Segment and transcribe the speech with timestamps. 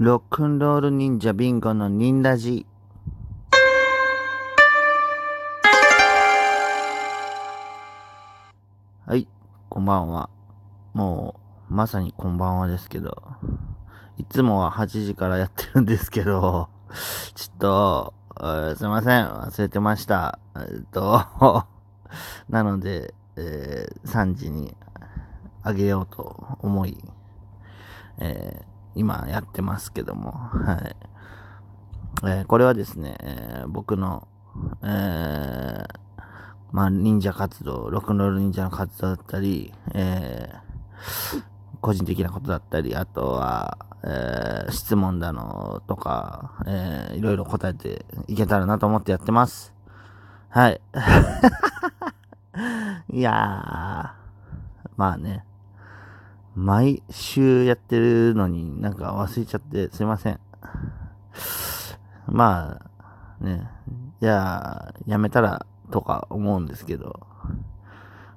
[0.00, 2.64] ロックンロール忍者ビンゴの忍ラジ。
[9.04, 9.28] はい、
[9.68, 10.30] こんばんは。
[10.94, 13.22] もう、まさにこんばんはですけど、
[14.16, 16.70] いつもは8時からやってるんですけど、
[17.34, 20.38] ちょっと、えーすいません、忘れてました。
[20.56, 21.26] えっと、
[22.48, 24.74] なので、えー3時に
[25.62, 26.96] あげようと思い、
[28.16, 30.96] えー今やってますけども、はい。
[32.22, 34.26] えーこれはですね、えー僕の、
[34.82, 35.86] えー
[36.72, 40.60] まあ、忍者活動、ロックンロール忍者の活動だったり、えー
[41.80, 49.72] 個人的なことだったり、あとは、えー質問だのとか、えーいろいろ答えていけたらなと思ってやってます。
[50.50, 50.80] はい。
[53.12, 54.10] いやー、
[54.96, 55.44] まあね。
[56.60, 60.38] 毎週やってるのになんか忘れちゃってすいません。
[62.26, 62.78] ま
[63.40, 63.66] あ、ね。
[64.20, 67.18] いや、やめたらとか思うんですけど。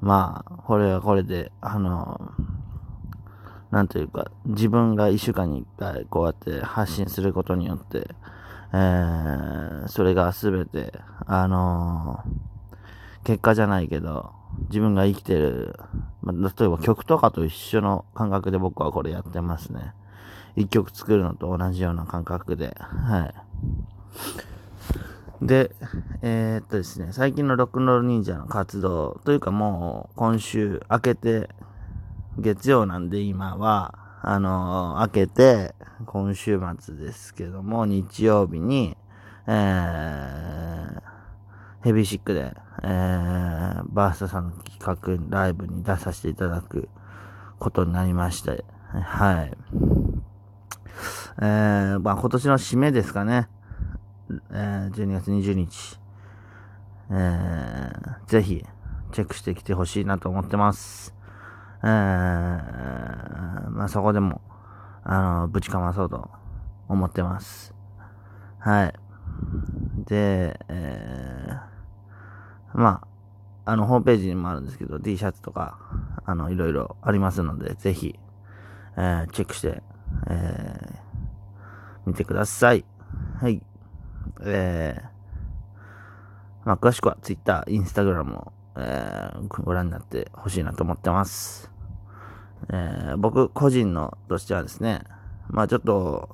[0.00, 2.30] まあ、これはこれで、あの、
[3.72, 8.06] なんというか、自分が一週間に一回こうやって発信することによって、
[8.72, 10.92] えー、それがすべて、
[11.26, 12.22] あの
[13.24, 14.32] 結果じゃないけど、
[14.68, 15.78] 自分が生きてる、
[16.22, 19.92] まあ、例えば曲とかと一緒の感覚で僕はこれやってますね。
[20.56, 23.32] 一曲作るのと同じような感覚で、は
[25.42, 25.46] い。
[25.46, 25.74] で、
[26.22, 31.50] えーっとですね、最近のロックンロール忍者の活動というかもう今週明けて、
[32.38, 35.74] 月曜なんで今は、あのー明けて、
[36.06, 38.96] 今週末ですけども、日曜日に、
[39.46, 41.00] えー、
[41.82, 42.54] ヘビーシックで、
[42.86, 46.90] えー、バーストさんの企画ライブに出させていただく
[47.58, 49.52] ことになりまして、はい。
[51.40, 53.48] えー、まあ今年の締めですかね。
[54.52, 55.98] えー、12月20日。
[57.10, 58.62] えー、ぜひ、
[59.12, 61.14] チェックしてきてほしいなと思ってます。
[61.82, 61.88] えー、
[63.70, 64.42] まあそこでも、
[65.04, 66.28] あの、ぶちかまそうと
[66.88, 67.74] 思ってます。
[68.58, 68.94] はい。
[70.06, 71.13] で、えー、
[72.74, 73.06] ま
[73.64, 75.78] あ、あの、ホームページにもあるんですけど、T シャツとか、
[76.26, 78.18] あの、いろいろありますので、ぜひ、
[78.96, 79.82] えー、チェックして、
[80.28, 82.84] えー、見てください。
[83.40, 83.62] はい。
[84.42, 91.70] えー、まあ、詳しくは Twitter、Instagram を、えー、ご覧になってほしいなと思ってます。
[92.70, 95.02] えー、僕個人のとしてはですね、
[95.48, 96.28] まあちょっと、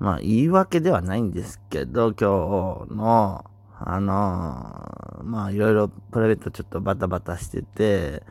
[0.00, 3.44] まあ言い訳ではないんですけど、今日の、
[3.86, 8.22] あのーまあいろいろプライベートちょっとバタバタしてて、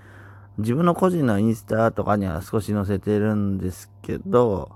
[0.58, 4.72] 自分の個人のインスタとかには少し載せてるんですけど、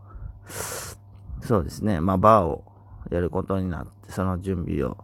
[1.41, 2.63] そうですね、まあバーを
[3.11, 4.97] やることになって、その準備を、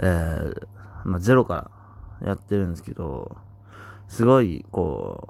[0.00, 0.66] えー、
[1.04, 1.70] まあゼロか
[2.20, 3.36] らやってるんですけど、
[4.08, 5.28] すごい、こ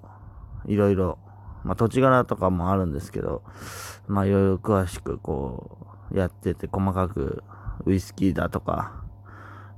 [0.66, 1.18] う、いろいろ、
[1.64, 3.42] まあ土地柄とかもあるんですけど、
[4.06, 5.78] まあいろいろ詳しくこ
[6.12, 7.42] う、やってて細かく、
[7.84, 9.07] ウイスキーだとか、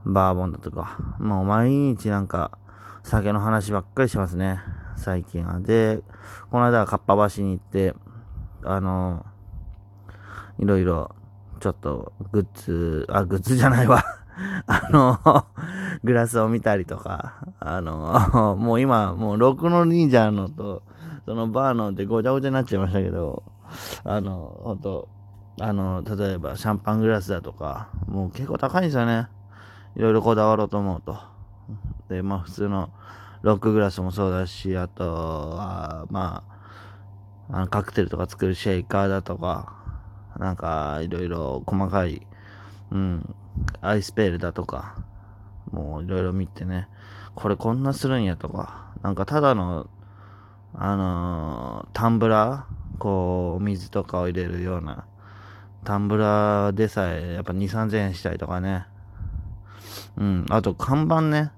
[0.04, 2.58] バーボンだとか、もう毎日なんか、
[3.02, 4.60] 酒の話ばっかりしますね、
[4.96, 5.60] 最近は。
[5.60, 6.02] で、
[6.50, 7.94] この間はかっぱ橋に行って、
[8.64, 9.24] あの、
[10.58, 11.14] いろいろ、
[11.60, 14.04] ちょっと、グッズ、あ、グッズじゃないわ。
[14.66, 15.18] あの、
[16.04, 20.82] グラスを見たりとか、あの、 もう今、もう、ロクの忍者のと、
[21.26, 23.42] そのバーのでごちゃごちゃになっちゃいましたけど、
[24.04, 25.08] あの、ほんと、
[25.60, 29.28] あの、例えばシャンパングラスだとか、もう結構高いんですよね。
[29.96, 31.18] いろいろこだわろうと思うと。
[32.08, 32.90] で、まあ普通の
[33.42, 36.44] ロックグラスもそうだし、あとは、ま
[37.48, 39.74] あ、あのカクテルとか作るシェイカーだとか、
[40.38, 42.26] なんかいろいろ細かい、
[42.90, 43.34] うん、
[43.80, 44.96] アイスペールだとか、
[45.72, 46.88] もういろいろ見てね、
[47.34, 49.88] これこんなするんやとか、なんかただの、
[50.74, 55.06] あのータンブラーこう、お水とかを入れるような、
[55.84, 58.86] タンブラーでさえ、やっぱ2、3000円したりとかね。
[60.16, 60.46] うん。
[60.50, 61.52] あと、看板ね。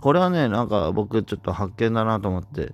[0.00, 2.72] これはね、なんか僕ちょっと発見だなと思って、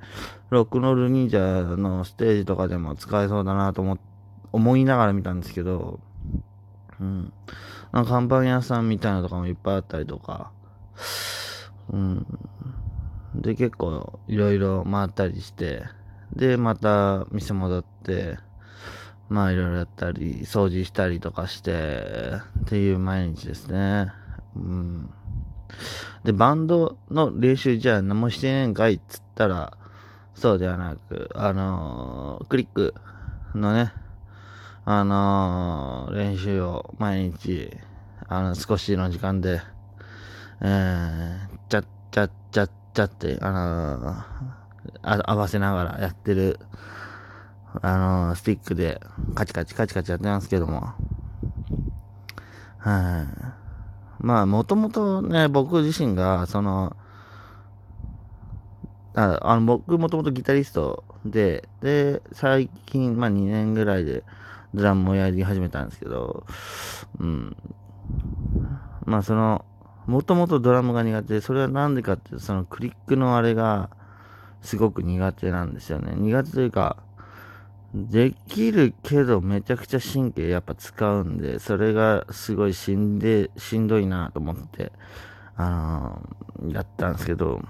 [0.50, 1.38] ロックノール忍者
[1.76, 3.98] のステージとかでも使えそうだなと思、
[4.52, 6.00] 思いながら見たんですけど、
[7.00, 7.32] うん。
[7.92, 10.50] なんか看板屋さんみたいなのとかもいっぱいあったりとか、
[11.92, 12.26] うん。
[13.34, 15.84] で、結構いろいろ回ったりして、
[16.36, 18.38] で、また店戻って、
[19.28, 24.12] まあいろいろやったり、掃除したりとかして、っていう毎日ですね。
[24.56, 25.10] うん。
[26.24, 29.76] で、バンドの練習じゃあ何もしてねえんかいっつったら、
[30.34, 32.94] そうではなく、あのークリック
[33.54, 33.92] のね、
[34.84, 37.70] あのー、練習を毎日、
[38.26, 39.60] あの、少しの時間で、
[40.60, 46.58] えー、ちゃっちゃっちゃっちゃって、あのー、合わせながらやってる、
[47.80, 49.00] あのー、スティックで
[49.34, 50.92] カチカチカチカチやってますけども、
[52.78, 53.43] はい、
[54.24, 56.96] まあ、もともとね、僕自身が、その、
[59.14, 64.24] ああの僕もともとギタリストで、で、最近、まあ2年ぐらいで
[64.72, 66.46] ドラムもやり始めたんですけど、
[67.20, 67.56] うん。
[69.04, 69.66] まあその、
[70.06, 73.90] もともとドラムが苦手で、それはなんでかっていうと、そのクリックのあれが
[74.62, 76.14] すごく苦手なんですよね。
[76.16, 76.96] 苦手というか、
[77.94, 84.90] できるけどめちゃくちゃ神経やっぱ使うんで、それがすごいしんで、しんどいなと思って、
[85.54, 86.18] あ
[86.60, 87.62] のー、やったんですけど、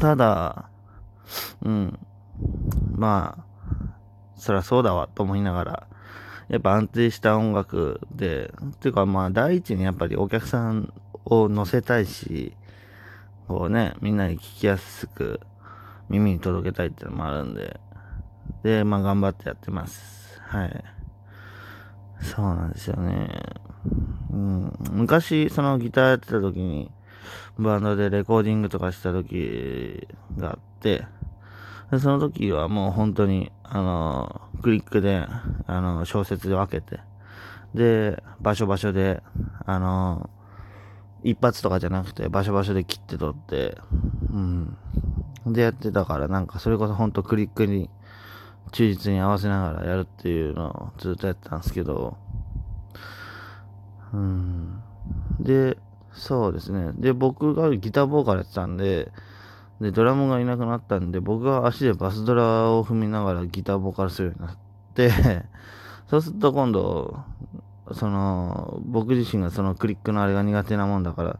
[0.00, 0.70] ただ、
[1.62, 1.98] うん、
[2.94, 3.90] まあ、
[4.36, 5.86] そりゃそうだわと思いながら、
[6.48, 10.90] やっぱ安定した音楽で、っていうかまあ第一にやっぱりお客さん
[11.26, 12.56] を乗せたいし、
[13.46, 15.40] こうね、みんなに聞きやすく
[16.08, 17.78] 耳に届けたいっていうのもあるんで、
[18.62, 20.40] で、まあ頑張ってやってます。
[20.40, 20.84] はい。
[22.20, 23.28] そうなんですよね。
[24.32, 26.90] うん、昔、そのギターやってた時に、
[27.58, 30.06] バンドでレコーディングとかした時
[30.36, 31.06] があって、
[31.90, 35.26] でその時はもう本当に、あの、クリックで、
[35.66, 37.00] あの、小説で分けて、
[37.74, 39.22] で、場所場所で、
[39.64, 40.30] あの、
[41.22, 43.78] 一発とかじゃなくて、場所場所で切って取って、
[44.32, 44.76] うん。
[45.46, 47.88] でやってたから、なんかそれこそ本当クリックに
[48.72, 52.16] 忠実に合わせながらやるっていうのをずっとやってたんですけど、
[54.12, 54.82] うん。
[55.40, 55.78] で、
[56.12, 56.92] そうですね。
[56.94, 59.12] で、僕がギターボーカルやってたんで、
[59.80, 64.56] で、ドラムがいなくなったんで、僕が足でバスドラを踏みながらギターボーカルするようになっ
[64.94, 65.10] て、
[66.08, 67.18] そうすると今度、
[67.92, 71.38] その、僕自身がそのクリックのあれが苦手なもんだから、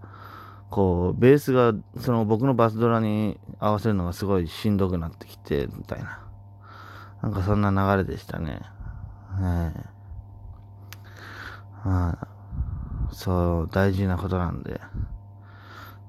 [0.70, 6.25] こう、ベースが、その僕のバスドラに合わせるのがすごいしんどくなってきて、みたいな。
[7.26, 8.60] なんかそんな流れでしたね。
[9.30, 9.78] はい。
[11.84, 12.28] まあ、
[13.12, 14.80] そう、大事なことなんで。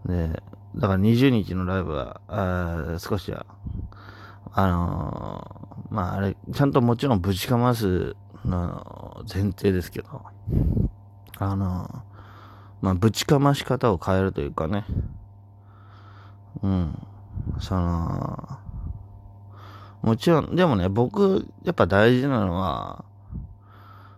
[0.05, 0.43] で、
[0.75, 3.47] だから20日のライブは、あ少しは、
[4.53, 8.15] あのー、まああれ、ちゃんともちろんぶちかます
[8.45, 10.21] の前提ですけど、
[11.39, 11.99] あのー、
[12.81, 14.85] まあぶちかまし方を変えるというかね、
[16.61, 17.07] うん、
[17.59, 18.59] その、
[20.07, 23.03] もちろん、でもね、僕、やっぱ大事なのは、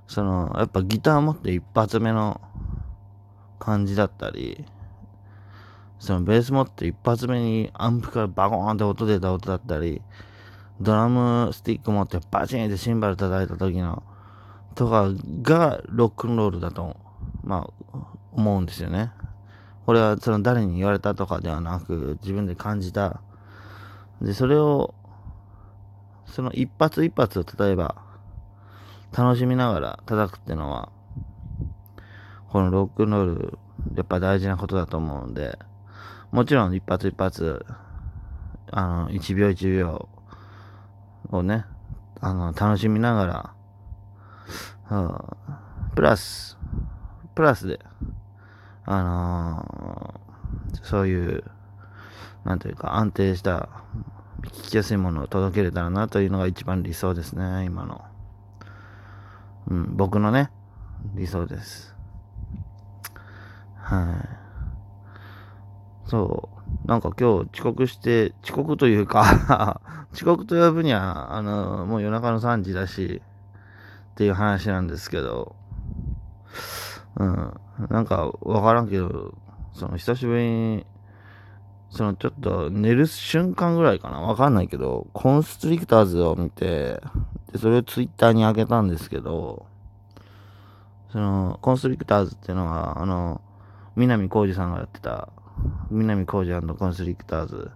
[0.08, 2.40] その、やっぱギター持って一発目の
[3.58, 4.66] 感じだったり、
[5.98, 10.04] そのベース持って一発目にアンプからバコーンって音出た音だったり、
[10.80, 14.04] ドラムスティック持ってバチンってシンバル叩いた時の
[14.76, 15.10] とか
[15.42, 16.98] がロックンロールだと、
[17.44, 18.00] まあ、
[18.32, 19.12] 思うんですよね。
[19.88, 23.22] これはその誰に言われたとかではなく、自分で感じた。
[24.22, 24.94] で、それを、
[26.34, 27.96] その一発一発を例えば、
[29.12, 30.92] 楽しみながら叩くっていうのは、
[32.50, 33.60] このロックンロール、
[33.96, 35.58] やっぱ大事なことだと思うんで、
[36.32, 37.66] もちろん一発一発、
[38.72, 40.10] あの、一秒一秒
[41.32, 41.66] をね、
[42.22, 43.54] あの、楽しみながら、
[44.92, 45.20] うん、
[45.96, 46.58] プラス、
[47.36, 47.80] プラスで、
[48.86, 51.44] あのー、そういう、
[52.44, 53.70] なんというか安定した、
[54.42, 58.04] 聞きやすいものを届けれたらなというのが一番理想ですね、今の。
[59.68, 60.50] うん、僕のね、
[61.16, 61.96] 理想です。
[63.76, 64.24] は
[66.08, 66.10] い。
[66.10, 66.50] そ
[66.86, 66.88] う。
[66.88, 69.82] なんか今日遅刻して、遅刻というか
[70.14, 73.22] 遅刻と呼ぶには、あの、もう夜中の3時だし、
[74.12, 75.56] っていう話なんですけど、
[77.16, 77.54] うん。
[77.90, 79.34] なんかわからんけど、
[79.74, 80.86] その久しぶりに、
[81.90, 87.02] そのちょっと寝る瞬間ぐらいかなわかんないけど、コンストリクターズを見て、
[87.52, 89.66] で、それをツイッターに上げたんですけど、
[91.12, 93.42] その、コンストリクターズっていうのは、あの、
[93.96, 95.30] 南浩二さんがやってた、
[95.90, 97.72] 南浩二コンストリクターズ、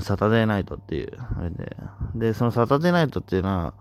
[0.00, 1.76] サタデーナイトっていう、あれで。
[2.14, 3.74] で、そのサタデーナイトっていうのは、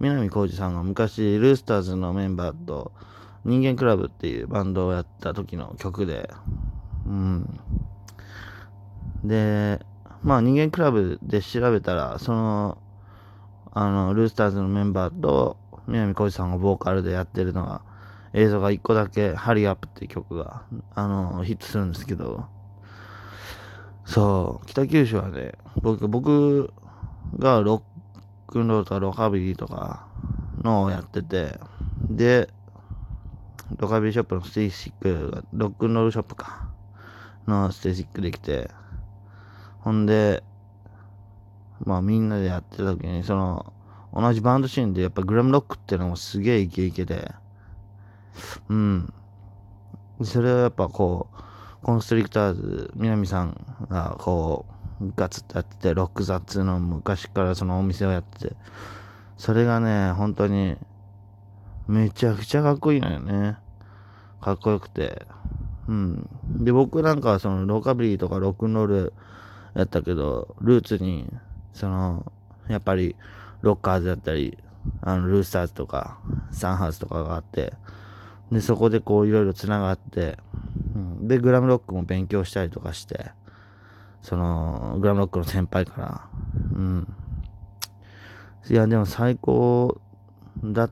[0.00, 2.92] 南浩二さんが昔、ルースターズのメンバーと、
[3.44, 6.30] 人間クラブっていうバンドをやった時の曲で、
[7.06, 7.60] うん。
[9.24, 9.80] で、
[10.22, 12.78] まあ人間クラブで調べたら、その、
[13.72, 15.56] あの、ルースターズのメンバーと、
[15.86, 17.82] 南浩二さんがボーカルでやってるのが、
[18.34, 20.62] 映像が一個だけ、 Hurry Up っていう曲が、
[20.94, 22.46] あの、ヒットするんですけど、
[24.04, 26.72] そう、北九州はね、僕、僕
[27.38, 30.06] がロックンロールとかロカビリーとか、
[30.62, 31.58] のをやってて、
[32.10, 32.48] で、
[33.76, 36.68] ロカビリーショップのステイシック、ロックンロールショップか、
[37.46, 38.70] のステイシックできて、
[39.80, 40.42] ほんで、
[41.84, 43.72] まあみんなでやってた時に、その、
[44.12, 47.32] 同じバンドシーンでやっぱグラムロックっていうのもすげえイケイケで、
[48.68, 49.12] うん。
[50.22, 54.66] それはやっぱこう、コンストリクターズ、南さんがこ
[55.00, 58.56] う、ガツッとやってて、ロックザッツの昔からそのお店をやってて、
[59.36, 60.76] それがね、本当に、
[61.86, 63.56] めちゃくちゃかっこいいのよね。
[64.40, 65.26] かっこよくて。
[65.86, 66.28] うん。
[66.48, 69.12] で、僕なんかはそのロカビリーとかロックンロール
[69.78, 71.30] やったけど、ルーツに、
[71.72, 72.32] その、
[72.68, 73.14] やっぱり、
[73.62, 74.58] ロッカーズだったり、
[75.02, 76.18] あの、ルースターズとか、
[76.50, 77.74] サンハウスとかがあって、
[78.50, 80.36] で、そこでこういろいろ繋がって、
[80.96, 83.30] うん、で、グラムロックも勉強したりとかして、
[84.20, 86.28] その、グラムロックの先輩から、
[86.74, 87.14] うん。
[88.68, 90.00] いや、でも最高
[90.64, 90.90] だっ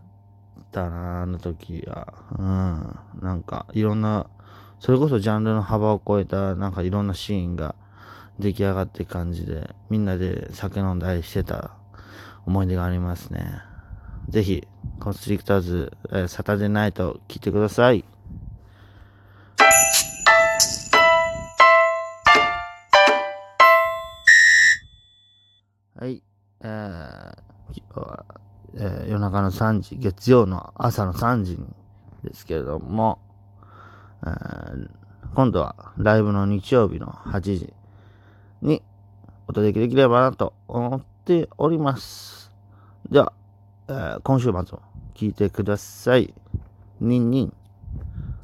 [0.70, 2.14] たな、あの時は。
[2.38, 2.42] う
[3.20, 3.20] ん。
[3.20, 4.28] なんか、いろんな、
[4.78, 7.74] それこそジャンルの幅を超えた、なんかいろんなシーンが
[8.38, 11.70] 出来上がって感じで、みんなで酒飲んだりしてた
[12.44, 13.62] 思い出がありますね。
[14.28, 14.66] ぜひ、
[15.00, 18.04] コンストリクターズ、えー、サタデーナイト聞いてください。
[25.98, 26.22] はい。
[26.60, 27.36] えー、
[27.72, 28.24] 今日は、
[28.74, 31.66] えー、夜中の3時、月曜の朝の3時に
[32.22, 33.18] ですけれども、
[34.22, 34.88] えー、
[35.34, 37.72] 今度はライブの日曜日の8時
[39.56, 42.52] お届けできればなと思っております。
[43.10, 43.32] では、
[43.88, 44.64] えー、今週末も
[45.14, 46.34] 聞いてください。
[47.00, 47.52] ニンニン。